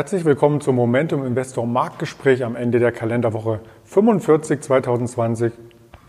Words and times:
Herzlich 0.00 0.24
willkommen 0.24 0.62
zum 0.62 0.76
Momentum 0.76 1.26
Investor 1.26 1.66
Marktgespräch 1.66 2.42
am 2.42 2.56
Ende 2.56 2.78
der 2.78 2.90
Kalenderwoche 2.90 3.60
45 3.84 4.62
2020. 4.62 5.52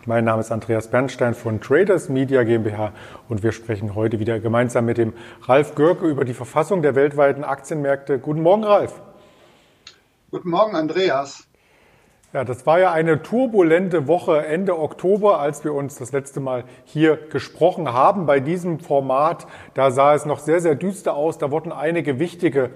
Mein 0.05 0.23
Name 0.23 0.39
ist 0.39 0.49
Andreas 0.49 0.87
Bernstein 0.87 1.33
von 1.33 1.59
Traders 1.59 2.07
Media 2.07 2.43
GmbH 2.43 2.93
und 3.27 3.43
wir 3.43 3.51
sprechen 3.51 3.93
heute 3.93 4.17
wieder 4.17 4.39
gemeinsam 4.39 4.85
mit 4.85 4.97
dem 4.97 5.11
Ralf 5.41 5.75
Görke 5.75 6.07
über 6.07 6.23
die 6.23 6.33
Verfassung 6.33 6.81
der 6.81 6.95
weltweiten 6.95 7.43
Aktienmärkte. 7.43 8.17
Guten 8.17 8.41
Morgen, 8.43 8.63
Ralf. 8.63 9.01
Guten 10.31 10.51
Morgen, 10.51 10.77
Andreas. 10.77 11.49
Ja, 12.31 12.45
das 12.45 12.65
war 12.65 12.79
ja 12.79 12.93
eine 12.93 13.21
turbulente 13.21 14.07
Woche 14.07 14.45
Ende 14.45 14.79
Oktober, 14.79 15.41
als 15.41 15.65
wir 15.65 15.73
uns 15.73 15.95
das 15.95 16.13
letzte 16.13 16.39
Mal 16.39 16.63
hier 16.85 17.17
gesprochen 17.17 17.91
haben. 17.91 18.25
Bei 18.25 18.39
diesem 18.39 18.79
Format, 18.79 19.47
da 19.73 19.91
sah 19.91 20.15
es 20.15 20.25
noch 20.25 20.39
sehr, 20.39 20.61
sehr 20.61 20.75
düster 20.75 21.13
aus. 21.13 21.39
Da 21.39 21.51
wurden 21.51 21.73
einige 21.73 22.19
wichtige 22.19 22.69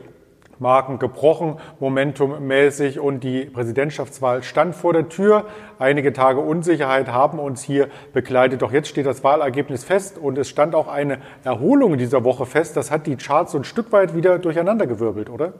Marken 0.59 0.99
gebrochen, 0.99 1.57
momentummäßig 1.79 2.99
und 2.99 3.23
die 3.23 3.45
Präsidentschaftswahl 3.45 4.43
stand 4.43 4.75
vor 4.75 4.93
der 4.93 5.09
Tür. 5.09 5.45
Einige 5.79 6.13
Tage 6.13 6.39
Unsicherheit 6.39 7.09
haben 7.09 7.39
uns 7.39 7.61
hier 7.61 7.89
begleitet. 8.13 8.61
Doch 8.61 8.71
jetzt 8.71 8.87
steht 8.87 9.05
das 9.05 9.23
Wahlergebnis 9.23 9.83
fest 9.83 10.17
und 10.17 10.37
es 10.37 10.49
stand 10.49 10.75
auch 10.75 10.87
eine 10.87 11.19
Erholung 11.43 11.93
in 11.93 11.99
dieser 11.99 12.23
Woche 12.23 12.45
fest. 12.45 12.77
Das 12.77 12.91
hat 12.91 13.07
die 13.07 13.15
Charts 13.15 13.51
so 13.51 13.57
ein 13.57 13.63
Stück 13.63 13.91
weit 13.91 14.15
wieder 14.15 14.39
durcheinandergewirbelt, 14.39 15.29
oder? 15.29 15.53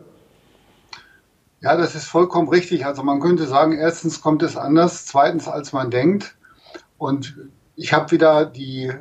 Ja, 1.62 1.76
das 1.76 1.96
ist 1.96 2.05
vollkommen 2.05 2.49
richtig. 2.49 2.85
Also 2.85 3.04
man 3.04 3.20
könnte 3.20 3.46
sagen, 3.46 3.74
erstens 3.74 4.21
kommt 4.21 4.43
es 4.43 4.55
anders, 4.55 5.05
zweitens 5.05 5.48
als 5.48 5.74
man 5.74 5.90
denkt. 5.90 6.35
Und 6.98 7.37
ich 7.76 7.93
habe 7.93 8.12
wieder 8.12 8.46
die, 8.46 8.91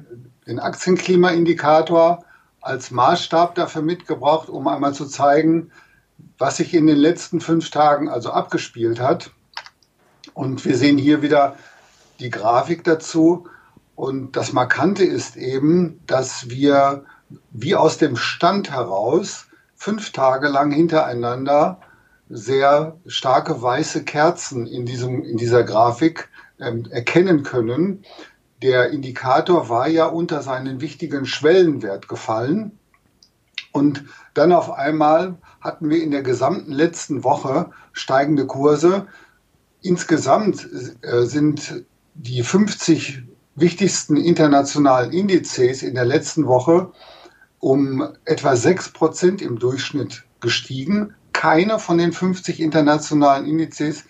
den 0.46 0.58
Aktienklimaindikator 0.58 2.24
als 2.64 2.90
Maßstab 2.90 3.54
dafür 3.54 3.82
mitgebracht, 3.82 4.48
um 4.48 4.66
einmal 4.68 4.94
zu 4.94 5.06
zeigen, 5.06 5.70
was 6.38 6.56
sich 6.56 6.74
in 6.74 6.86
den 6.86 6.96
letzten 6.96 7.40
fünf 7.40 7.70
Tagen 7.70 8.08
also 8.08 8.30
abgespielt 8.30 9.00
hat. 9.00 9.30
Und 10.32 10.64
wir 10.64 10.76
sehen 10.76 10.98
hier 10.98 11.22
wieder 11.22 11.56
die 12.20 12.30
Grafik 12.30 12.82
dazu. 12.84 13.46
Und 13.94 14.36
das 14.36 14.52
Markante 14.52 15.04
ist 15.04 15.36
eben, 15.36 16.00
dass 16.06 16.48
wir 16.48 17.04
wie 17.50 17.76
aus 17.76 17.98
dem 17.98 18.16
Stand 18.16 18.70
heraus 18.70 19.46
fünf 19.76 20.12
Tage 20.12 20.48
lang 20.48 20.72
hintereinander 20.72 21.80
sehr 22.30 22.96
starke 23.06 23.60
weiße 23.60 24.04
Kerzen 24.04 24.66
in, 24.66 24.86
diesem, 24.86 25.22
in 25.22 25.36
dieser 25.36 25.62
Grafik 25.62 26.28
ähm, 26.58 26.86
erkennen 26.90 27.42
können. 27.42 28.04
Der 28.64 28.88
Indikator 28.92 29.68
war 29.68 29.88
ja 29.88 30.06
unter 30.06 30.40
seinen 30.40 30.80
wichtigen 30.80 31.26
Schwellenwert 31.26 32.08
gefallen. 32.08 32.78
Und 33.72 34.04
dann 34.32 34.52
auf 34.52 34.70
einmal 34.70 35.36
hatten 35.60 35.90
wir 35.90 36.02
in 36.02 36.10
der 36.10 36.22
gesamten 36.22 36.72
letzten 36.72 37.24
Woche 37.24 37.72
steigende 37.92 38.46
Kurse. 38.46 39.06
Insgesamt 39.82 40.66
äh, 41.02 41.26
sind 41.26 41.84
die 42.14 42.42
50 42.42 43.24
wichtigsten 43.54 44.16
internationalen 44.16 45.12
Indizes 45.12 45.82
in 45.82 45.94
der 45.94 46.06
letzten 46.06 46.46
Woche 46.46 46.90
um 47.58 48.08
etwa 48.24 48.56
6 48.56 48.94
Prozent 48.94 49.42
im 49.42 49.58
Durchschnitt 49.58 50.24
gestiegen. 50.40 51.12
Keiner 51.34 51.78
von 51.78 51.98
den 51.98 52.12
50 52.12 52.60
internationalen 52.60 53.44
Indizes 53.44 54.04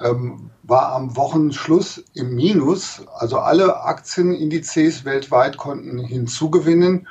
ähm, 0.00 0.50
war 0.62 0.92
am 0.92 1.16
Wochenschluss 1.16 2.04
im 2.14 2.34
Minus. 2.34 3.02
Also 3.14 3.38
alle 3.38 3.82
Aktienindizes 3.82 5.04
weltweit 5.04 5.56
konnten 5.56 5.98
hinzugewinnen. 5.98 7.08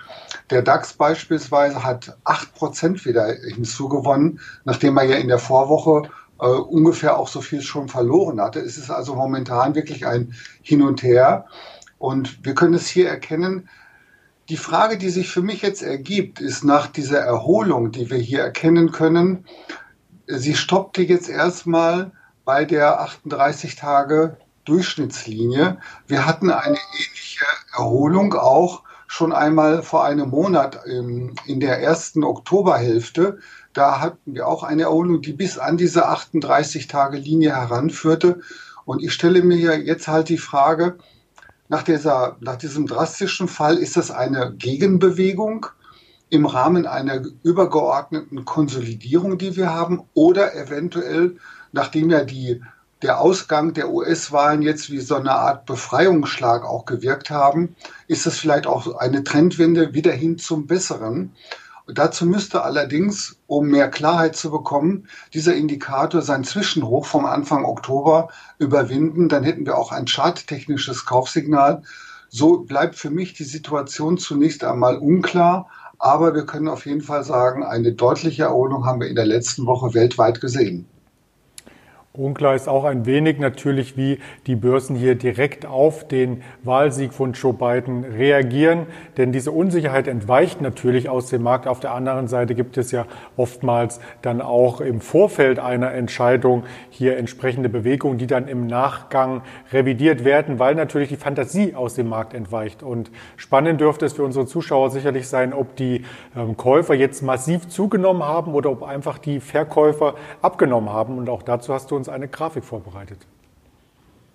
Der 0.49 0.61
DAX 0.61 0.93
beispielsweise 0.93 1.83
hat 1.83 2.17
8% 2.23 3.05
wieder 3.05 3.33
hinzugewonnen, 3.33 4.39
nachdem 4.63 4.97
er 4.97 5.03
ja 5.03 5.17
in 5.17 5.27
der 5.27 5.39
Vorwoche 5.39 6.09
äh, 6.39 6.45
ungefähr 6.45 7.17
auch 7.17 7.27
so 7.27 7.41
viel 7.41 7.61
schon 7.61 7.89
verloren 7.89 8.39
hatte. 8.39 8.59
Es 8.59 8.77
ist 8.77 8.89
also 8.89 9.15
momentan 9.15 9.75
wirklich 9.75 10.05
ein 10.05 10.33
Hin 10.61 10.81
und 10.81 11.03
Her. 11.03 11.45
Und 11.97 12.45
wir 12.45 12.53
können 12.53 12.75
es 12.75 12.87
hier 12.87 13.09
erkennen. 13.09 13.67
Die 14.49 14.57
Frage, 14.57 14.97
die 14.97 15.09
sich 15.09 15.29
für 15.29 15.41
mich 15.41 15.61
jetzt 15.61 15.81
ergibt, 15.81 16.39
ist 16.39 16.63
nach 16.63 16.87
dieser 16.87 17.19
Erholung, 17.19 17.91
die 17.91 18.09
wir 18.09 18.17
hier 18.17 18.41
erkennen 18.41 18.91
können, 18.91 19.45
sie 20.27 20.55
stoppte 20.55 21.01
jetzt 21.01 21.27
erstmal 21.27 22.11
bei 22.47 22.63
der 22.63 23.01
38 23.01 23.75
Tage 23.75 24.37
Durchschnittslinie. 24.63 25.79
Wir 26.07 26.25
hatten 26.25 26.49
eine 26.49 26.77
ähnliche 26.77 27.45
Erholung 27.73 28.33
auch 28.35 28.83
schon 29.05 29.33
einmal 29.33 29.83
vor 29.83 30.05
einem 30.05 30.29
Monat 30.29 30.85
in, 30.85 31.35
in 31.45 31.59
der 31.59 31.81
ersten 31.81 32.23
Oktoberhälfte. 32.23 33.39
Da 33.73 33.99
hatten 33.99 34.33
wir 34.33 34.47
auch 34.47 34.63
eine 34.63 34.83
Erholung, 34.83 35.21
die 35.21 35.33
bis 35.33 35.57
an 35.57 35.75
diese 35.75 36.07
38 36.07 36.87
Tage 36.87 37.17
Linie 37.17 37.53
heranführte. 37.53 38.39
Und 38.85 39.03
ich 39.03 39.11
stelle 39.11 39.41
mir 39.41 39.81
jetzt 39.81 40.07
halt 40.07 40.29
die 40.29 40.37
Frage, 40.37 40.99
nach, 41.67 41.83
dieser, 41.83 42.37
nach 42.39 42.55
diesem 42.55 42.87
drastischen 42.87 43.49
Fall, 43.49 43.75
ist 43.75 43.97
das 43.97 44.09
eine 44.09 44.53
Gegenbewegung 44.57 45.65
im 46.29 46.45
Rahmen 46.45 46.87
einer 46.87 47.23
übergeordneten 47.43 48.45
Konsolidierung, 48.45 49.37
die 49.37 49.57
wir 49.57 49.73
haben, 49.73 50.03
oder 50.13 50.55
eventuell 50.55 51.35
nachdem 51.71 52.09
ja 52.09 52.23
die, 52.23 52.61
der 53.01 53.19
Ausgang 53.19 53.73
der 53.73 53.89
US-Wahlen 53.91 54.61
jetzt 54.61 54.91
wie 54.91 54.99
so 54.99 55.15
eine 55.15 55.33
Art 55.33 55.65
Befreiungsschlag 55.65 56.63
auch 56.63 56.85
gewirkt 56.85 57.29
haben, 57.29 57.75
ist 58.07 58.25
es 58.25 58.39
vielleicht 58.39 58.65
auch 58.65 58.97
eine 58.97 59.23
Trendwende 59.23 59.93
wieder 59.93 60.11
hin 60.11 60.37
zum 60.37 60.65
Besseren. 60.67 61.33
Und 61.87 61.97
dazu 61.97 62.25
müsste 62.25 62.63
allerdings, 62.63 63.37
um 63.47 63.67
mehr 63.67 63.89
Klarheit 63.89 64.35
zu 64.35 64.51
bekommen, 64.51 65.07
dieser 65.33 65.55
Indikator 65.55 66.21
sein 66.21 66.43
Zwischenhoch 66.43 67.05
vom 67.05 67.25
Anfang 67.25 67.63
Oktober 67.63 68.27
überwinden. 68.59 69.29
Dann 69.29 69.43
hätten 69.43 69.65
wir 69.65 69.77
auch 69.77 69.93
ein 69.93 70.05
charttechnisches 70.05 71.05
Kaufsignal. 71.05 71.83
So 72.27 72.59
bleibt 72.59 72.95
für 72.95 73.09
mich 73.09 73.33
die 73.33 73.45
Situation 73.45 74.17
zunächst 74.17 74.65
einmal 74.65 74.97
unklar. 74.97 75.69
Aber 75.97 76.35
wir 76.35 76.45
können 76.45 76.67
auf 76.67 76.85
jeden 76.85 77.01
Fall 77.01 77.23
sagen, 77.23 77.63
eine 77.63 77.93
deutliche 77.93 78.43
Erholung 78.43 78.85
haben 78.85 78.99
wir 78.99 79.07
in 79.07 79.15
der 79.15 79.25
letzten 79.25 79.65
Woche 79.65 79.93
weltweit 79.93 80.41
gesehen. 80.41 80.87
Unklar 82.17 82.55
ist 82.55 82.67
auch 82.67 82.83
ein 82.83 83.05
wenig 83.05 83.37
natürlich, 83.37 83.95
wie 83.95 84.17
die 84.47 84.55
Börsen 84.55 84.95
hier 84.95 85.13
direkt 85.13 85.67
auf 85.67 86.07
den 86.07 86.41
Wahlsieg 86.63 87.13
von 87.13 87.33
Joe 87.33 87.53
Biden 87.53 88.03
reagieren. 88.03 88.87
Denn 89.17 89.31
diese 89.31 89.51
Unsicherheit 89.51 90.07
entweicht 90.07 90.59
natürlich 90.59 91.09
aus 91.09 91.27
dem 91.27 91.43
Markt. 91.43 91.67
Auf 91.67 91.79
der 91.79 91.93
anderen 91.93 92.27
Seite 92.27 92.55
gibt 92.55 92.77
es 92.77 92.91
ja 92.91 93.05
oftmals 93.35 93.99
dann 94.23 94.41
auch 94.41 94.81
im 94.81 94.99
Vorfeld 94.99 95.59
einer 95.59 95.91
Entscheidung 95.91 96.63
hier 96.89 97.17
entsprechende 97.17 97.69
Bewegungen, 97.69 98.17
die 98.17 98.25
dann 98.25 98.47
im 98.47 98.65
Nachgang 98.65 99.43
revidiert 99.71 100.25
werden, 100.25 100.57
weil 100.57 100.73
natürlich 100.73 101.09
die 101.09 101.17
Fantasie 101.17 101.75
aus 101.75 101.93
dem 101.93 102.09
Markt 102.09 102.33
entweicht. 102.33 102.81
Und 102.81 103.11
spannend 103.35 103.79
dürfte 103.79 104.07
es 104.07 104.13
für 104.13 104.23
unsere 104.23 104.47
Zuschauer 104.47 104.89
sicherlich 104.89 105.27
sein, 105.27 105.53
ob 105.53 105.75
die 105.75 106.03
ähm, 106.35 106.57
Käufer 106.57 106.95
jetzt 106.95 107.21
massiv 107.21 107.67
zugenommen 107.67 108.23
haben 108.23 108.55
oder 108.55 108.71
ob 108.71 108.81
einfach 108.81 109.19
die 109.19 109.39
Verkäufer 109.39 110.15
abgenommen 110.41 110.89
haben. 110.89 111.19
Und 111.19 111.29
auch 111.29 111.43
dazu 111.43 111.75
hast 111.75 111.91
du 111.91 111.95
uns 111.95 112.06
uns 112.07 112.13
eine 112.13 112.27
Grafik 112.27 112.63
vorbereitet. 112.63 113.19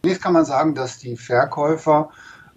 Zunächst 0.03 0.23
kann 0.23 0.33
man 0.33 0.45
sagen, 0.45 0.75
dass 0.75 0.99
die 0.99 1.17
Verkäufer 1.17 2.11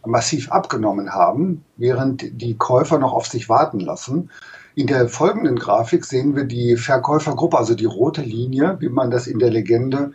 massiv 0.05 0.51
abgenommen 0.51 1.13
haben, 1.13 1.63
während 1.77 2.41
die 2.41 2.55
Käufer 2.55 2.99
noch 2.99 3.13
auf 3.13 3.27
sich 3.27 3.49
warten 3.49 3.79
lassen. 3.79 4.29
In 4.75 4.87
der 4.87 5.07
folgenden 5.09 5.57
Grafik 5.57 6.05
sehen 6.05 6.35
wir 6.35 6.43
die 6.43 6.75
Verkäufergruppe, 6.75 7.57
also 7.57 7.75
die 7.75 7.85
rote 7.85 8.21
Linie, 8.21 8.77
wie 8.79 8.89
man 8.89 9.09
das 9.09 9.25
in 9.25 9.39
der 9.39 9.49
Legende 9.49 10.11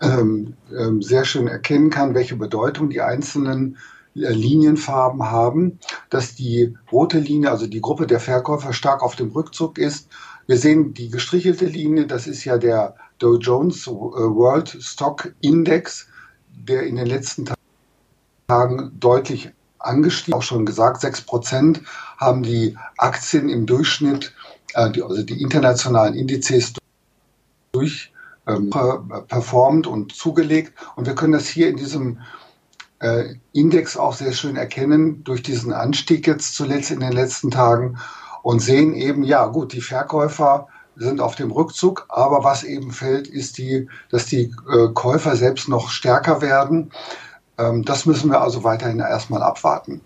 ähm, 0.00 0.54
ähm, 0.76 1.02
sehr 1.02 1.24
schön 1.24 1.48
erkennen 1.48 1.90
kann, 1.90 2.14
welche 2.14 2.36
Bedeutung 2.36 2.90
die 2.90 3.00
einzelnen 3.00 3.78
äh, 4.14 4.32
Linienfarben 4.32 5.30
haben, 5.30 5.78
dass 6.10 6.34
die 6.34 6.76
rote 6.90 7.18
Linie, 7.18 7.50
also 7.50 7.66
die 7.66 7.80
Gruppe 7.80 8.06
der 8.06 8.20
Verkäufer 8.20 8.72
stark 8.72 9.02
auf 9.02 9.16
dem 9.16 9.30
Rückzug 9.30 9.78
ist. 9.78 10.08
Wir 10.46 10.58
sehen 10.58 10.92
die 10.92 11.08
gestrichelte 11.08 11.66
Linie, 11.66 12.06
das 12.06 12.26
ist 12.26 12.44
ja 12.44 12.58
der 12.58 12.96
Dow 13.22 13.36
Jones 13.36 13.86
äh, 13.86 13.90
World 13.90 14.76
Stock 14.80 15.32
Index, 15.40 16.08
der 16.48 16.82
in 16.82 16.96
den 16.96 17.06
letzten 17.06 17.48
Tagen 18.48 18.92
deutlich 18.98 19.50
angestiegen, 19.78 20.34
auch 20.34 20.42
schon 20.42 20.66
gesagt, 20.66 21.00
6 21.00 21.22
Prozent 21.22 21.82
haben 22.18 22.42
die 22.42 22.76
Aktien 22.98 23.48
im 23.48 23.66
Durchschnitt, 23.66 24.32
äh, 24.74 25.00
also 25.00 25.22
die 25.22 25.40
internationalen 25.40 26.14
Indizes 26.14 26.72
durch 27.72 28.12
ähm, 28.46 28.70
performt 29.28 29.86
und 29.86 30.14
zugelegt. 30.14 30.74
Und 30.96 31.06
wir 31.06 31.14
können 31.14 31.32
das 31.32 31.46
hier 31.46 31.68
in 31.68 31.76
diesem 31.76 32.18
äh, 32.98 33.36
Index 33.52 33.96
auch 33.96 34.14
sehr 34.14 34.32
schön 34.32 34.56
erkennen 34.56 35.22
durch 35.22 35.42
diesen 35.42 35.72
Anstieg 35.72 36.26
jetzt 36.26 36.54
zuletzt 36.54 36.90
in 36.90 37.00
den 37.00 37.12
letzten 37.12 37.50
Tagen 37.50 37.98
und 38.42 38.60
sehen 38.60 38.94
eben, 38.94 39.22
ja 39.22 39.46
gut, 39.46 39.72
die 39.72 39.80
Verkäufer 39.80 40.66
sind 40.96 41.20
auf 41.20 41.34
dem 41.34 41.50
Rückzug, 41.50 42.06
aber 42.08 42.44
was 42.44 42.64
eben 42.64 42.92
fällt, 42.92 43.26
ist 43.26 43.58
die, 43.58 43.88
dass 44.10 44.26
die 44.26 44.54
äh, 44.70 44.88
Käufer 44.92 45.36
selbst 45.36 45.68
noch 45.68 45.90
stärker 45.90 46.40
werden. 46.42 46.90
Ähm, 47.58 47.84
das 47.84 48.06
müssen 48.06 48.30
wir 48.30 48.40
also 48.40 48.64
weiterhin 48.64 49.00
erstmal 49.00 49.42
abwarten. 49.42 50.00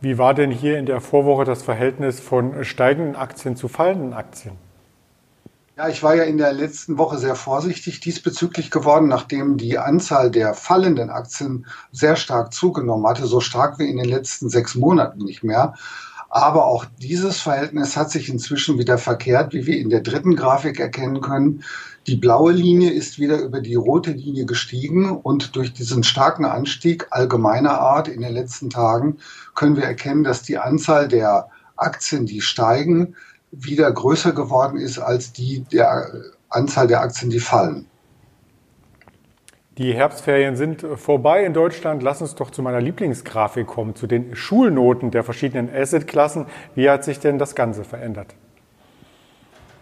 Wie 0.00 0.18
war 0.18 0.34
denn 0.34 0.50
hier 0.50 0.78
in 0.78 0.86
der 0.86 1.00
Vorwoche 1.00 1.44
das 1.44 1.62
Verhältnis 1.62 2.18
von 2.18 2.64
steigenden 2.64 3.14
Aktien 3.14 3.54
zu 3.54 3.68
fallenden 3.68 4.12
Aktien? 4.14 4.56
Ja, 5.76 5.88
ich 5.88 6.02
war 6.02 6.14
ja 6.14 6.24
in 6.24 6.36
der 6.36 6.52
letzten 6.52 6.98
Woche 6.98 7.16
sehr 7.16 7.34
vorsichtig 7.34 8.00
diesbezüglich 8.00 8.70
geworden, 8.70 9.08
nachdem 9.08 9.56
die 9.56 9.78
Anzahl 9.78 10.30
der 10.30 10.52
fallenden 10.52 11.08
Aktien 11.08 11.66
sehr 11.92 12.16
stark 12.16 12.52
zugenommen 12.52 13.06
hatte, 13.06 13.26
so 13.26 13.40
stark 13.40 13.78
wie 13.78 13.88
in 13.88 13.96
den 13.96 14.08
letzten 14.08 14.50
sechs 14.50 14.74
Monaten 14.74 15.24
nicht 15.24 15.42
mehr. 15.42 15.74
Aber 16.34 16.64
auch 16.64 16.86
dieses 16.96 17.42
Verhältnis 17.42 17.94
hat 17.94 18.10
sich 18.10 18.30
inzwischen 18.30 18.78
wieder 18.78 18.96
verkehrt, 18.96 19.52
wie 19.52 19.66
wir 19.66 19.76
in 19.76 19.90
der 19.90 20.00
dritten 20.00 20.34
Grafik 20.34 20.80
erkennen 20.80 21.20
können. 21.20 21.62
Die 22.06 22.16
blaue 22.16 22.52
Linie 22.52 22.90
ist 22.90 23.18
wieder 23.18 23.38
über 23.42 23.60
die 23.60 23.74
rote 23.74 24.12
Linie 24.12 24.46
gestiegen 24.46 25.10
und 25.10 25.56
durch 25.56 25.74
diesen 25.74 26.02
starken 26.04 26.46
Anstieg 26.46 27.06
allgemeiner 27.10 27.78
Art 27.78 28.08
in 28.08 28.22
den 28.22 28.32
letzten 28.32 28.70
Tagen 28.70 29.18
können 29.54 29.76
wir 29.76 29.84
erkennen, 29.84 30.24
dass 30.24 30.42
die 30.42 30.56
Anzahl 30.56 31.06
der 31.06 31.50
Aktien, 31.76 32.24
die 32.24 32.40
steigen, 32.40 33.14
wieder 33.50 33.92
größer 33.92 34.32
geworden 34.32 34.78
ist 34.78 34.98
als 34.98 35.34
die 35.34 35.66
der 35.70 36.10
Anzahl 36.48 36.86
der 36.86 37.02
Aktien, 37.02 37.30
die 37.30 37.40
fallen. 37.40 37.84
Die 39.82 39.94
Herbstferien 39.94 40.54
sind 40.54 40.86
vorbei 40.94 41.44
in 41.44 41.54
Deutschland. 41.54 42.04
Lass 42.04 42.22
uns 42.22 42.36
doch 42.36 42.50
zu 42.50 42.62
meiner 42.62 42.80
Lieblingsgrafik 42.80 43.66
kommen, 43.66 43.96
zu 43.96 44.06
den 44.06 44.36
Schulnoten 44.36 45.10
der 45.10 45.24
verschiedenen 45.24 45.68
Assetklassen. 45.74 46.46
Wie 46.76 46.88
hat 46.88 47.02
sich 47.02 47.18
denn 47.18 47.36
das 47.36 47.56
Ganze 47.56 47.82
verändert? 47.82 48.28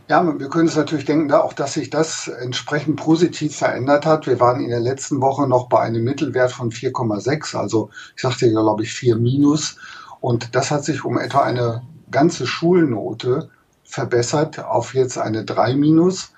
Ja, 0.08 0.24
wir 0.24 0.48
können 0.48 0.68
uns 0.68 0.76
natürlich 0.76 1.04
denken, 1.04 1.30
auch 1.32 1.52
dass 1.52 1.74
sich 1.74 1.90
das 1.90 2.28
entsprechend 2.28 2.96
positiv 2.96 3.54
verändert 3.54 4.06
hat. 4.06 4.26
Wir 4.26 4.40
waren 4.40 4.62
in 4.62 4.70
der 4.70 4.80
letzten 4.80 5.20
Woche 5.20 5.46
noch 5.46 5.68
bei 5.68 5.80
einem 5.80 6.02
Mittelwert 6.02 6.50
von 6.50 6.70
4,6, 6.70 7.54
also 7.54 7.90
ich 8.16 8.22
sagte 8.22 8.46
ja, 8.46 8.58
glaube 8.58 8.84
ich, 8.84 8.94
4 8.94 9.16
minus. 9.16 9.76
Und 10.22 10.54
das 10.56 10.70
hat 10.70 10.82
sich 10.82 11.04
um 11.04 11.18
etwa 11.18 11.42
eine 11.42 11.82
ganze 12.10 12.46
Schulnote 12.46 13.50
verbessert 13.84 14.64
auf 14.64 14.94
jetzt 14.94 15.18
eine 15.18 15.44
3 15.44 15.74
minus. 15.74 16.32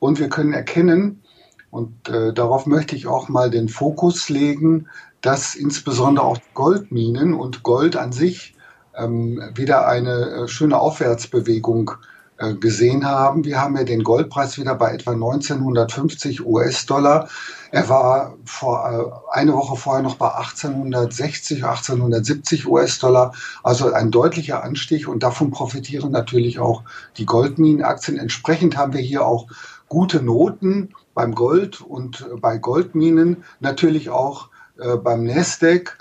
Und 0.00 0.18
wir 0.18 0.28
können 0.28 0.52
erkennen, 0.52 1.22
und 1.70 2.08
äh, 2.08 2.32
darauf 2.32 2.66
möchte 2.66 2.96
ich 2.96 3.06
auch 3.06 3.28
mal 3.28 3.50
den 3.50 3.68
Fokus 3.68 4.28
legen, 4.28 4.88
dass 5.20 5.54
insbesondere 5.54 6.24
auch 6.24 6.38
Goldminen 6.54 7.34
und 7.34 7.62
Gold 7.62 7.96
an 7.96 8.12
sich 8.12 8.54
ähm, 8.96 9.42
wieder 9.54 9.86
eine 9.86 10.30
äh, 10.30 10.48
schöne 10.48 10.78
Aufwärtsbewegung 10.78 11.92
äh, 12.38 12.54
gesehen 12.54 13.04
haben. 13.04 13.44
Wir 13.44 13.60
haben 13.60 13.76
ja 13.76 13.84
den 13.84 14.02
Goldpreis 14.02 14.58
wieder 14.58 14.74
bei 14.74 14.92
etwa 14.92 15.12
1950 15.12 16.44
US-Dollar. 16.44 17.28
Er 17.70 17.88
war 17.88 18.34
vor, 18.44 19.22
äh, 19.32 19.36
eine 19.36 19.52
Woche 19.52 19.76
vorher 19.76 20.02
noch 20.02 20.16
bei 20.16 20.32
1860, 20.32 21.64
1870 21.64 22.66
US-Dollar. 22.66 23.34
Also 23.62 23.92
ein 23.92 24.10
deutlicher 24.10 24.64
Anstieg 24.64 25.06
und 25.06 25.22
davon 25.22 25.50
profitieren 25.50 26.10
natürlich 26.10 26.58
auch 26.58 26.82
die 27.16 27.26
Goldminenaktien. 27.26 28.18
Entsprechend 28.18 28.76
haben 28.76 28.94
wir 28.94 29.02
hier 29.02 29.24
auch 29.24 29.46
gute 29.88 30.22
Noten 30.22 30.94
beim 31.20 31.34
Gold 31.34 31.82
und 31.82 32.26
bei 32.40 32.56
Goldminen, 32.56 33.44
natürlich 33.60 34.08
auch 34.08 34.48
äh, 34.78 34.96
beim 34.96 35.24
Nasdaq. 35.24 35.98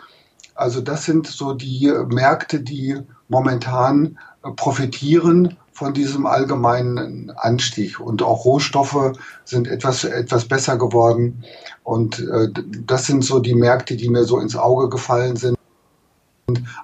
Also 0.55 0.79
das 0.79 1.03
sind 1.03 1.27
so 1.27 1.53
die 1.53 1.91
Märkte, 2.07 2.61
die 2.61 2.97
momentan 3.27 4.17
profitieren 4.55 5.57
von 5.73 5.93
diesem 5.93 6.25
allgemeinen 6.25 7.33
Anstieg. 7.35 7.99
Und 7.99 8.23
auch 8.23 8.45
Rohstoffe 8.45 9.11
sind 9.43 9.67
etwas, 9.67 10.05
etwas 10.05 10.45
besser 10.45 10.77
geworden. 10.77 11.43
Und 11.83 12.19
äh, 12.19 12.47
das 12.85 13.05
sind 13.05 13.25
so 13.25 13.39
die 13.39 13.55
Märkte, 13.55 13.97
die 13.97 14.07
mir 14.07 14.23
so 14.23 14.39
ins 14.39 14.55
Auge 14.55 14.87
gefallen 14.87 15.35
sind, 15.35 15.57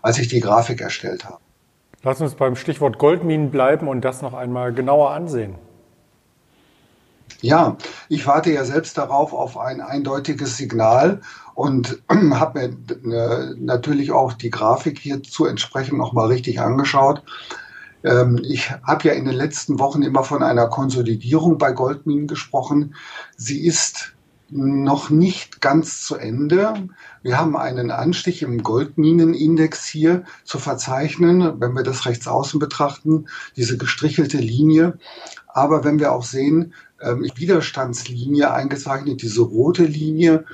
als 0.01 0.17
ich 0.17 0.27
die 0.27 0.41
Grafik 0.41 0.81
erstellt 0.81 1.23
habe. 1.23 1.37
Lass 2.03 2.19
uns 2.19 2.35
beim 2.35 2.57
Stichwort 2.57 2.97
Goldminen 2.97 3.49
bleiben 3.49 3.87
und 3.87 4.01
das 4.01 4.21
noch 4.21 4.33
einmal 4.33 4.73
genauer 4.73 5.11
ansehen. 5.11 5.55
Ja, 7.41 7.77
ich 8.09 8.25
warte 8.27 8.51
ja 8.51 8.65
selbst 8.65 8.97
darauf 8.97 9.33
auf 9.33 9.57
ein 9.57 9.81
eindeutiges 9.81 10.57
Signal 10.57 11.21
und 11.53 12.01
habe 12.09 12.75
mir 13.03 13.13
äh, 13.13 13.55
natürlich 13.57 14.11
auch 14.11 14.33
die 14.33 14.49
Grafik 14.49 14.99
hierzu 14.99 15.45
entsprechend 15.45 15.97
nochmal 15.97 16.27
richtig 16.27 16.59
angeschaut. 16.59 17.23
Ähm, 18.03 18.39
ich 18.43 18.71
habe 18.71 19.07
ja 19.07 19.13
in 19.13 19.25
den 19.25 19.35
letzten 19.35 19.79
Wochen 19.79 20.03
immer 20.03 20.23
von 20.23 20.43
einer 20.43 20.67
Konsolidierung 20.67 21.57
bei 21.57 21.71
Goldminen 21.71 22.27
gesprochen. 22.27 22.95
Sie 23.35 23.65
ist 23.65 24.15
noch 24.49 25.09
nicht 25.09 25.59
ganz 25.59 26.03
zu 26.03 26.15
Ende. 26.15 26.87
Wir 27.23 27.39
haben 27.39 27.57
einen 27.57 27.89
Anstieg 27.89 28.43
im 28.43 28.61
Goldminenindex 28.61 29.85
hier 29.85 30.23
zu 30.43 30.59
verzeichnen, 30.59 31.59
wenn 31.59 31.73
wir 31.73 31.83
das 31.83 32.05
rechts 32.05 32.27
außen 32.27 32.59
betrachten, 32.59 33.25
diese 33.55 33.77
gestrichelte 33.77 34.37
Linie. 34.37 34.99
Aber 35.47 35.83
wenn 35.83 35.99
wir 35.99 36.11
auch 36.11 36.23
sehen, 36.23 36.73
ähm, 37.05 37.29
Widerstandslinie 37.35 38.51
eingezeichnet, 38.51 39.21
diese 39.21 39.41
rote 39.41 39.83
Linie, 39.83 40.45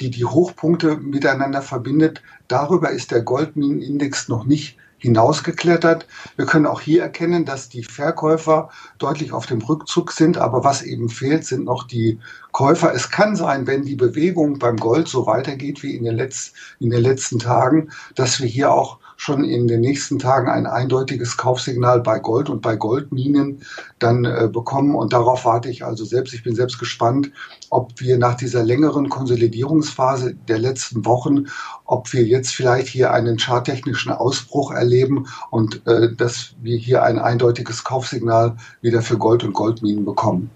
die 0.00 0.10
die 0.10 0.24
Hochpunkte 0.24 0.96
miteinander 0.96 1.62
verbindet, 1.62 2.22
darüber 2.48 2.90
ist 2.90 3.10
der 3.10 3.22
Goldminenindex 3.22 4.28
noch 4.28 4.44
nicht 4.44 4.76
hinausgeklettert. 4.98 6.06
Wir 6.36 6.46
können 6.46 6.66
auch 6.66 6.80
hier 6.80 7.02
erkennen, 7.02 7.44
dass 7.44 7.68
die 7.68 7.82
Verkäufer 7.82 8.70
deutlich 8.98 9.32
auf 9.32 9.46
dem 9.46 9.60
Rückzug 9.60 10.12
sind, 10.12 10.38
aber 10.38 10.64
was 10.64 10.82
eben 10.82 11.08
fehlt, 11.08 11.44
sind 11.44 11.64
noch 11.64 11.86
die 11.86 12.18
Käufer. 12.52 12.94
Es 12.94 13.10
kann 13.10 13.36
sein, 13.36 13.66
wenn 13.66 13.84
die 13.84 13.96
Bewegung 13.96 14.58
beim 14.58 14.76
Gold 14.76 15.08
so 15.08 15.26
weitergeht 15.26 15.82
wie 15.82 15.94
in 15.94 16.04
den, 16.04 16.16
Letz-, 16.16 16.52
in 16.80 16.90
den 16.90 17.02
letzten 17.02 17.38
Tagen, 17.38 17.90
dass 18.14 18.40
wir 18.40 18.48
hier 18.48 18.72
auch 18.72 18.98
schon 19.16 19.44
in 19.44 19.66
den 19.66 19.80
nächsten 19.80 20.18
Tagen 20.18 20.48
ein 20.48 20.66
eindeutiges 20.66 21.36
Kaufsignal 21.36 22.00
bei 22.00 22.18
Gold 22.18 22.50
und 22.50 22.62
bei 22.62 22.76
Goldminen 22.76 23.62
dann 23.98 24.24
äh, 24.24 24.48
bekommen. 24.52 24.94
Und 24.94 25.12
darauf 25.12 25.44
warte 25.44 25.68
ich 25.68 25.84
also 25.84 26.04
selbst. 26.04 26.34
Ich 26.34 26.42
bin 26.42 26.54
selbst 26.54 26.78
gespannt, 26.78 27.30
ob 27.70 28.00
wir 28.00 28.18
nach 28.18 28.34
dieser 28.34 28.62
längeren 28.62 29.08
Konsolidierungsphase 29.08 30.34
der 30.34 30.58
letzten 30.58 31.04
Wochen, 31.04 31.46
ob 31.84 32.12
wir 32.12 32.24
jetzt 32.24 32.54
vielleicht 32.54 32.88
hier 32.88 33.12
einen 33.12 33.38
charttechnischen 33.38 34.12
Ausbruch 34.12 34.70
erleben 34.70 35.26
und 35.50 35.86
äh, 35.86 36.14
dass 36.14 36.54
wir 36.60 36.76
hier 36.76 37.02
ein 37.02 37.18
eindeutiges 37.18 37.84
Kaufsignal 37.84 38.56
wieder 38.80 39.02
für 39.02 39.18
Gold 39.18 39.44
und 39.44 39.52
Goldminen 39.52 40.04
bekommen. 40.04 40.50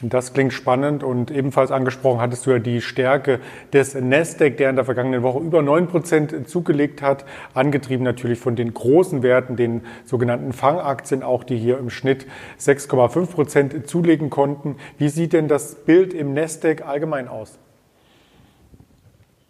Das 0.00 0.32
klingt 0.32 0.52
spannend 0.52 1.02
und 1.02 1.32
ebenfalls 1.32 1.72
angesprochen 1.72 2.20
hattest 2.20 2.46
du 2.46 2.50
ja 2.52 2.60
die 2.60 2.80
Stärke 2.80 3.40
des 3.72 3.96
Nasdaq, 3.96 4.56
der 4.56 4.70
in 4.70 4.76
der 4.76 4.84
vergangenen 4.84 5.24
Woche 5.24 5.40
über 5.40 5.58
9% 5.58 6.44
zugelegt 6.44 7.02
hat, 7.02 7.24
angetrieben 7.52 8.04
natürlich 8.04 8.38
von 8.38 8.54
den 8.54 8.74
großen 8.74 9.24
Werten, 9.24 9.56
den 9.56 9.82
sogenannten 10.04 10.52
Fangaktien, 10.52 11.24
auch 11.24 11.42
die 11.42 11.56
hier 11.56 11.78
im 11.78 11.90
Schnitt 11.90 12.26
6,5% 12.60 13.84
zulegen 13.84 14.30
konnten. 14.30 14.76
Wie 14.98 15.08
sieht 15.08 15.32
denn 15.32 15.48
das 15.48 15.74
Bild 15.74 16.14
im 16.14 16.32
Nasdaq 16.32 16.86
allgemein 16.86 17.26
aus? 17.26 17.58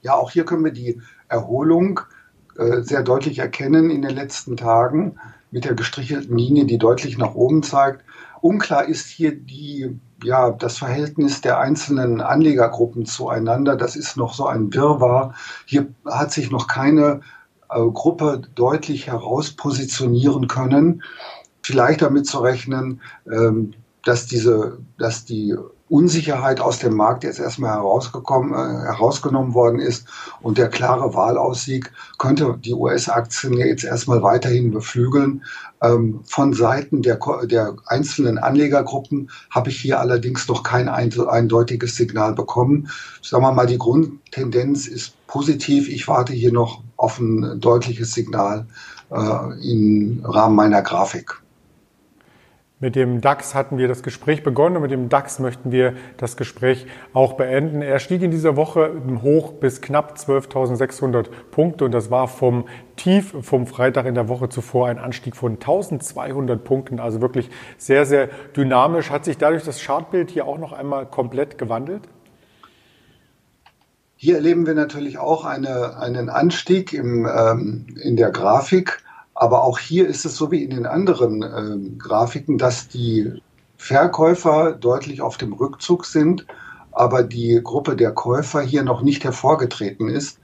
Ja, 0.01 0.15
auch 0.15 0.31
hier 0.31 0.47
können 0.47 0.65
wir 0.65 0.73
die 0.73 1.03
Erholung 1.29 2.01
äh, 2.57 2.81
sehr 2.81 3.03
deutlich 3.03 3.41
erkennen 3.41 3.91
in 3.91 4.01
den 4.01 4.15
letzten 4.15 4.57
Tagen 4.57 5.17
mit 5.51 5.67
der 5.67 5.75
gestrichelten 5.75 6.39
Linie, 6.39 6.65
die 6.65 6.79
deutlich 6.79 7.19
nach 7.19 7.35
oben 7.35 7.63
zeigt. 7.63 8.03
Unklar 8.43 8.87
ist 8.87 9.09
hier 9.09 9.35
die 9.35 9.99
ja, 10.23 10.51
das 10.51 10.79
Verhältnis 10.79 11.41
der 11.41 11.59
einzelnen 11.59 12.21
Anlegergruppen 12.21 13.07
zueinander, 13.07 13.77
das 13.77 13.97
ist 13.97 14.17
noch 14.17 14.35
so 14.35 14.47
ein 14.47 14.73
Wirrwarr. 14.75 15.35
Hier 15.65 15.87
hat 16.05 16.33
sich 16.33 16.51
noch 16.51 16.67
keine 16.67 17.21
äh, 17.71 17.79
Gruppe 17.79 18.43
deutlich 18.55 19.07
herauspositionieren 19.07 20.49
können. 20.49 21.03
Vielleicht 21.63 22.03
damit 22.03 22.27
zu 22.27 22.39
rechnen, 22.39 23.01
ähm, 23.31 23.75
dass 24.05 24.27
diese, 24.27 24.79
dass 24.99 25.25
die 25.25 25.55
Unsicherheit 25.89 26.61
aus 26.61 26.79
dem 26.79 26.95
Markt 26.95 27.25
jetzt 27.25 27.41
erstmal 27.41 27.73
herausgekommen, 27.73 28.53
äh, 28.53 28.87
herausgenommen 28.87 29.55
worden 29.55 29.81
ist 29.81 30.07
und 30.41 30.59
der 30.59 30.69
klare 30.69 31.15
Wahlaussieg 31.15 31.93
könnte 32.19 32.59
die 32.63 32.75
US-Aktien 32.75 33.55
jetzt 33.55 33.85
erstmal 33.85 34.23
weiterhin 34.23 34.71
beflügeln. 34.71 35.45
Ähm, 35.81 36.21
von 36.25 36.53
Seiten 36.53 37.03
der, 37.03 37.19
der 37.45 37.77
einzelnen 37.87 38.39
Anlegergruppen 38.39 39.31
habe 39.51 39.71
ich 39.71 39.81
hier 39.81 40.01
allerdings 40.01 40.47
noch 40.49 40.63
kein 40.63 40.89
eindeutiges 40.89 41.97
Signal 41.97 42.35
bekommen. 42.35 42.89
Sagen 43.23 43.43
wir 43.43 43.53
mal, 43.53 43.67
die 43.67 43.79
Grundtendenz 43.79 44.87
ist 44.87 45.15
positiv. 45.27 45.89
Ich 45.89 46.09
warte 46.09 46.33
hier 46.33 46.53
noch 46.53 46.83
auf 46.97 47.19
ein 47.19 47.61
deutliches 47.61 48.13
Signal 48.13 48.67
äh, 49.11 49.71
im 49.71 50.23
Rahmen 50.25 50.57
meiner 50.57 50.83
Grafik. 50.83 51.41
Mit 52.81 52.95
dem 52.95 53.21
DAX 53.21 53.57
hatten 53.57 53.77
wir 53.77 53.89
das 53.89 54.05
Gespräch 54.05 54.45
begonnen 54.45 54.77
und 54.77 54.83
mit 54.83 54.93
dem 54.93 55.09
DAX 55.09 55.41
möchten 55.41 55.73
wir 55.73 55.95
das 56.17 56.37
Gespräch 56.37 56.87
auch 57.13 57.33
beenden. 57.33 57.83
Er 57.83 57.99
stieg 57.99 58.23
in 58.23 58.31
dieser 58.31 58.55
Woche 58.55 58.93
hoch 59.21 59.55
bis 59.55 59.81
knapp 59.81 60.17
12.600 60.17 61.27
Punkte 61.51 61.85
und 61.85 61.91
das 61.91 62.13
war 62.13 62.29
vom 62.29 62.69
Tief 62.95 63.35
vom 63.41 63.67
Freitag 63.67 64.07
in 64.07 64.15
der 64.15 64.29
Woche 64.29 64.49
zuvor 64.49 64.87
ein 64.87 64.99
Anstieg 64.99 65.35
von 65.35 65.55
1200 65.55 66.63
Punkten, 66.63 67.01
also 67.01 67.21
wirklich 67.21 67.51
sehr, 67.79 68.07
sehr 68.07 68.29
dynamisch. 68.57 69.11
Hat 69.11 69.25
sich 69.25 69.39
dadurch 69.39 69.65
das 69.65 69.83
Chartbild 69.83 70.31
hier 70.31 70.47
auch 70.47 70.59
noch 70.59 70.73
einmal 70.73 71.07
komplett 71.07 71.59
gewandelt? 71.59 72.03
Hier 74.15 74.37
erleben 74.37 74.67
wir 74.67 74.75
natürlich 74.75 75.19
auch 75.19 75.45
eine, 75.45 75.97
einen 75.99 76.29
Anstieg 76.29 76.93
im, 76.93 77.27
ähm, 77.27 77.87
in 78.01 78.17
der 78.17 78.31
Grafik 78.31 79.03
aber 79.41 79.63
auch 79.63 79.79
hier 79.79 80.09
ist 80.09 80.25
es 80.25 80.35
so 80.35 80.51
wie 80.51 80.65
in 80.65 80.71
den 80.71 80.85
anderen 80.85 81.43
äh, 81.43 81.97
Grafiken, 81.97 82.59
dass 82.59 82.89
die 82.89 83.41
Verkäufer 83.77 84.73
deutlich 84.73 85.23
auf 85.23 85.37
dem 85.37 85.53
Rückzug 85.53 86.07
sind, 86.07 86.45
aber 86.91 87.23
die 87.23 87.61
Gruppe 87.63 87.95
der 87.95 88.11
Käufer 88.11 88.61
hier 88.61 88.83
noch 88.83 89.01
nicht 89.01 89.23
hervorgetreten 89.23 90.09
ist. 90.09 90.41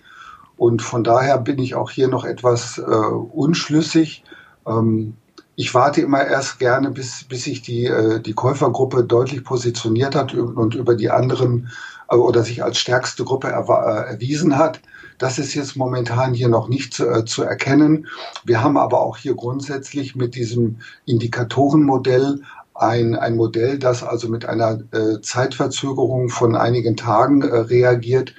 Und 0.56 0.80
von 0.80 1.02
daher 1.02 1.38
bin 1.38 1.58
ich 1.58 1.74
auch 1.74 1.90
hier 1.90 2.06
noch 2.06 2.24
etwas 2.24 2.78
äh, 2.78 2.82
unschlüssig. 2.82 4.22
Ähm, 4.64 5.16
ich 5.56 5.74
warte 5.74 6.00
immer 6.00 6.24
erst 6.24 6.60
gerne, 6.60 6.92
bis, 6.92 7.24
bis 7.24 7.42
sich 7.44 7.62
die, 7.62 7.86
äh, 7.86 8.20
die 8.20 8.34
Käufergruppe 8.34 9.02
deutlich 9.02 9.42
positioniert 9.42 10.14
hat 10.14 10.34
und 10.34 10.76
über 10.76 10.94
die 10.94 11.10
anderen 11.10 11.68
äh, 12.08 12.14
oder 12.14 12.44
sich 12.44 12.62
als 12.62 12.78
stärkste 12.78 13.24
Gruppe 13.24 13.48
äh, 13.48 14.10
erwiesen 14.12 14.56
hat. 14.56 14.80
Das 15.18 15.38
ist 15.38 15.54
jetzt 15.54 15.76
momentan 15.76 16.34
hier 16.34 16.48
noch 16.48 16.68
nicht 16.68 16.94
zu, 16.94 17.08
äh, 17.08 17.24
zu 17.24 17.42
erkennen. 17.42 18.06
Wir 18.44 18.62
haben 18.62 18.76
aber 18.76 19.00
auch 19.00 19.16
hier 19.16 19.34
grundsätzlich 19.34 20.16
mit 20.16 20.34
diesem 20.34 20.78
Indikatorenmodell 21.06 22.40
ein, 22.74 23.14
ein 23.14 23.36
Modell, 23.36 23.78
das 23.78 24.02
also 24.02 24.28
mit 24.28 24.46
einer 24.46 24.80
äh, 24.92 25.20
Zeitverzögerung 25.20 26.28
von 26.28 26.56
einigen 26.56 26.96
Tagen 26.96 27.42
äh, 27.42 27.56
reagiert. 27.56 28.34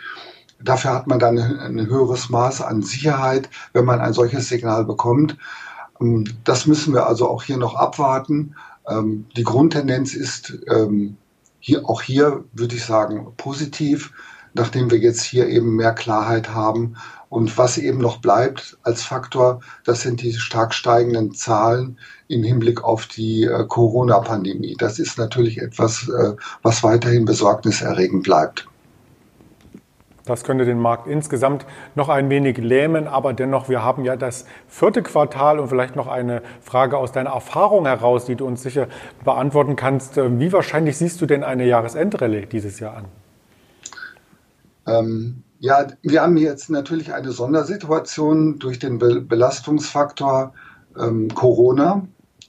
Dafür 0.61 0.93
hat 0.93 1.07
man 1.07 1.19
dann 1.19 1.37
ein 1.37 1.87
höheres 1.87 2.29
Maß 2.29 2.61
an 2.61 2.81
Sicherheit, 2.81 3.49
wenn 3.73 3.85
man 3.85 4.01
ein 4.01 4.13
solches 4.13 4.49
Signal 4.49 4.85
bekommt. 4.85 5.37
Ähm, 6.01 6.25
das 6.43 6.65
müssen 6.65 6.93
wir 6.93 7.07
also 7.07 7.29
auch 7.29 7.43
hier 7.43 7.57
noch 7.57 7.75
abwarten. 7.75 8.55
Ähm, 8.87 9.25
die 9.37 9.43
Grundtendenz 9.43 10.13
ist 10.13 10.57
ähm, 10.67 11.17
hier, 11.59 11.89
auch 11.89 12.01
hier, 12.01 12.43
würde 12.53 12.75
ich 12.75 12.85
sagen, 12.85 13.27
positiv, 13.37 14.11
nachdem 14.55 14.89
wir 14.89 14.97
jetzt 14.97 15.23
hier 15.23 15.47
eben 15.47 15.75
mehr 15.75 15.93
Klarheit 15.93 16.49
haben, 16.49 16.95
und 17.35 17.57
was 17.57 17.77
eben 17.77 17.97
noch 17.97 18.17
bleibt 18.17 18.77
als 18.83 19.03
Faktor, 19.03 19.59
das 19.83 20.01
sind 20.01 20.21
die 20.21 20.33
stark 20.33 20.73
steigenden 20.73 21.33
Zahlen 21.33 21.97
im 22.29 22.43
Hinblick 22.43 22.83
auf 22.83 23.07
die 23.07 23.43
äh, 23.43 23.65
Corona-Pandemie. 23.67 24.75
Das 24.79 24.99
ist 24.99 25.17
natürlich 25.17 25.57
etwas, 25.57 26.07
äh, 26.07 26.33
was 26.61 26.81
weiterhin 26.83 27.25
besorgniserregend 27.25 28.23
bleibt. 28.23 28.67
Das 30.23 30.45
könnte 30.45 30.63
den 30.63 30.79
Markt 30.79 31.07
insgesamt 31.07 31.65
noch 31.93 32.07
ein 32.07 32.29
wenig 32.29 32.57
lähmen, 32.57 33.07
aber 33.07 33.33
dennoch, 33.33 33.67
wir 33.67 33.83
haben 33.83 34.05
ja 34.05 34.15
das 34.15 34.45
vierte 34.69 35.03
Quartal 35.03 35.59
und 35.59 35.67
vielleicht 35.67 35.95
noch 35.97 36.07
eine 36.07 36.41
Frage 36.61 36.97
aus 36.97 37.11
deiner 37.11 37.31
Erfahrung 37.31 37.85
heraus, 37.85 38.25
die 38.25 38.35
du 38.35 38.47
uns 38.47 38.63
sicher 38.63 38.87
beantworten 39.23 39.75
kannst. 39.75 40.15
Wie 40.17 40.53
wahrscheinlich 40.53 40.97
siehst 40.97 41.21
du 41.21 41.25
denn 41.25 41.43
eine 41.43 41.65
Jahresendrallye 41.65 42.45
dieses 42.47 42.79
Jahr 42.79 42.95
an? 42.95 43.05
Ähm, 44.87 45.43
ja, 45.59 45.87
wir 46.01 46.21
haben 46.21 46.37
jetzt 46.37 46.69
natürlich 46.69 47.13
eine 47.13 47.31
Sondersituation 47.31 48.59
durch 48.59 48.79
den 48.79 48.99
Be 48.99 49.21
Belastungsfaktor 49.21 50.53
ähm, 50.97 51.33
Corona. 51.33 52.07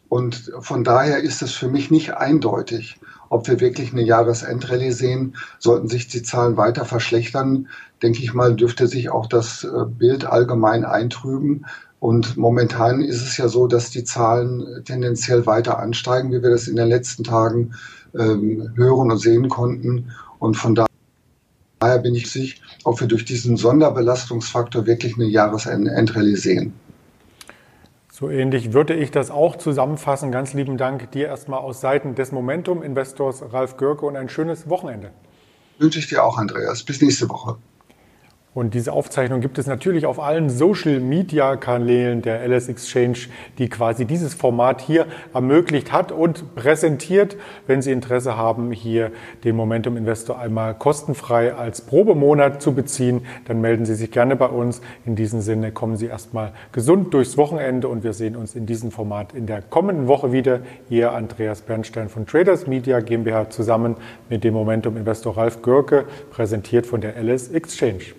Und 0.08 0.52
von 0.60 0.84
daher 0.84 1.18
ist 1.18 1.42
es 1.42 1.52
für 1.52 1.68
mich 1.68 1.90
nicht 1.90 2.14
eindeutig, 2.14 3.00
ob 3.28 3.48
wir 3.48 3.60
wirklich 3.60 3.92
eine 3.92 4.02
Jahresendrallye 4.02 4.92
sehen. 4.92 5.36
Sollten 5.58 5.88
sich 5.88 6.08
die 6.08 6.22
Zahlen 6.22 6.56
weiter 6.56 6.84
verschlechtern, 6.84 7.68
denke 8.02 8.22
ich 8.22 8.34
mal, 8.34 8.54
dürfte 8.54 8.86
sich 8.86 9.10
auch 9.10 9.26
das 9.26 9.64
äh, 9.64 9.84
Bild 9.86 10.24
allgemein 10.26 10.84
eintrüben. 10.84 11.66
Und 11.98 12.36
momentan 12.36 13.00
ist 13.00 13.22
es 13.22 13.36
ja 13.36 13.48
so, 13.48 13.66
dass 13.66 13.90
die 13.90 14.04
Zahlen 14.04 14.82
tendenziell 14.84 15.46
weiter 15.46 15.78
ansteigen, 15.78 16.30
wie 16.30 16.42
wir 16.42 16.50
das 16.50 16.68
in 16.68 16.76
den 16.76 16.88
letzten 16.88 17.24
Tagen 17.24 17.72
ähm, 18.16 18.72
hören 18.76 19.10
und 19.10 19.18
sehen 19.18 19.48
konnten. 19.48 20.12
Und 20.38 20.56
von 20.56 20.74
daher 20.74 20.95
Daher 21.78 21.98
bin 21.98 22.14
ich 22.14 22.30
sicher, 22.30 22.62
ob 22.84 23.00
wir 23.00 23.08
durch 23.08 23.24
diesen 23.24 23.56
Sonderbelastungsfaktor 23.56 24.86
wirklich 24.86 25.16
eine 25.16 25.26
Jahresendrallye 25.26 26.36
sehen. 26.36 26.72
So 28.10 28.30
ähnlich 28.30 28.72
würde 28.72 28.94
ich 28.94 29.10
das 29.10 29.30
auch 29.30 29.56
zusammenfassen. 29.56 30.32
Ganz 30.32 30.54
lieben 30.54 30.78
Dank 30.78 31.10
dir 31.10 31.26
erstmal 31.26 31.60
aus 31.60 31.82
Seiten 31.82 32.14
des 32.14 32.32
Momentum-Investors 32.32 33.52
Ralf 33.52 33.76
Görke 33.76 34.06
und 34.06 34.16
ein 34.16 34.30
schönes 34.30 34.70
Wochenende. 34.70 35.10
Wünsche 35.78 35.98
ich 35.98 36.08
dir 36.08 36.24
auch, 36.24 36.38
Andreas. 36.38 36.82
Bis 36.82 37.02
nächste 37.02 37.28
Woche. 37.28 37.58
Und 38.56 38.72
diese 38.72 38.94
Aufzeichnung 38.94 39.42
gibt 39.42 39.58
es 39.58 39.66
natürlich 39.66 40.06
auf 40.06 40.18
allen 40.18 40.48
Social-Media-Kanälen 40.48 42.22
der 42.22 42.42
LS 42.48 42.70
Exchange, 42.70 43.18
die 43.58 43.68
quasi 43.68 44.06
dieses 44.06 44.32
Format 44.32 44.80
hier 44.80 45.04
ermöglicht 45.34 45.92
hat 45.92 46.10
und 46.10 46.54
präsentiert. 46.54 47.36
Wenn 47.66 47.82
Sie 47.82 47.92
Interesse 47.92 48.38
haben, 48.38 48.72
hier 48.72 49.12
den 49.44 49.56
Momentum 49.56 49.98
Investor 49.98 50.38
einmal 50.38 50.72
kostenfrei 50.72 51.52
als 51.52 51.82
Probemonat 51.82 52.62
zu 52.62 52.72
beziehen, 52.72 53.26
dann 53.44 53.60
melden 53.60 53.84
Sie 53.84 53.94
sich 53.94 54.10
gerne 54.10 54.36
bei 54.36 54.46
uns. 54.46 54.80
In 55.04 55.16
diesem 55.16 55.42
Sinne 55.42 55.70
kommen 55.70 55.98
Sie 55.98 56.06
erstmal 56.06 56.54
gesund 56.72 57.12
durchs 57.12 57.36
Wochenende 57.36 57.88
und 57.88 58.04
wir 58.04 58.14
sehen 58.14 58.36
uns 58.36 58.54
in 58.54 58.64
diesem 58.64 58.90
Format 58.90 59.34
in 59.34 59.44
der 59.44 59.60
kommenden 59.60 60.08
Woche 60.08 60.32
wieder. 60.32 60.60
Ihr 60.88 61.12
Andreas 61.12 61.60
Bernstein 61.60 62.08
von 62.08 62.24
Traders 62.24 62.66
Media 62.66 63.00
GmbH 63.00 63.50
zusammen 63.50 63.96
mit 64.30 64.44
dem 64.44 64.54
Momentum 64.54 64.96
Investor 64.96 65.36
Ralf 65.36 65.60
Görke, 65.60 66.06
präsentiert 66.30 66.86
von 66.86 67.02
der 67.02 67.22
LS 67.22 67.48
Exchange. 67.48 68.14